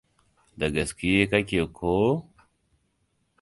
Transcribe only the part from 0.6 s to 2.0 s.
gaskiye kake, ko?